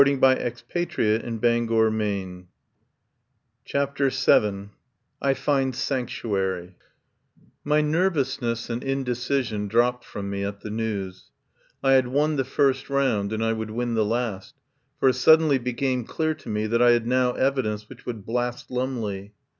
[0.03, 0.43] *S9
[0.95, 2.35] CHAPTER VII I FIND SANCTUARY,'
[3.65, 4.69] CHAPTER VII
[5.21, 6.73] I FIND SANCTUARY TV
[7.67, 11.25] yf"Y nervousness and indecision dropped ■*■▼■• from me at the news.
[11.83, 14.55] I had won the first round, and I would win the last,
[14.99, 18.71] for it suddenly became clear to me that I had now evidence which would blast
[18.71, 19.33] Lumley.